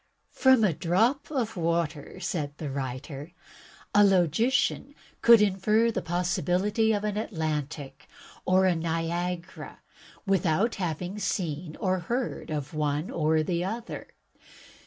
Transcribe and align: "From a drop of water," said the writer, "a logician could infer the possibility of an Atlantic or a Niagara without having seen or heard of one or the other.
"From 0.31 0.63
a 0.63 0.73
drop 0.73 1.29
of 1.29 1.55
water," 1.55 2.19
said 2.19 2.57
the 2.57 2.71
writer, 2.71 3.33
"a 3.93 4.03
logician 4.03 4.95
could 5.21 5.43
infer 5.43 5.91
the 5.91 6.01
possibility 6.01 6.91
of 6.91 7.03
an 7.03 7.17
Atlantic 7.17 8.07
or 8.43 8.65
a 8.65 8.75
Niagara 8.75 9.81
without 10.25 10.73
having 10.81 11.19
seen 11.19 11.75
or 11.75 11.99
heard 11.99 12.49
of 12.49 12.73
one 12.73 13.11
or 13.11 13.43
the 13.43 13.63
other. 13.63 14.07